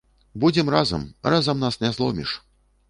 [0.43, 1.05] Будзем разам,
[1.35, 2.37] разам нас не зломіш.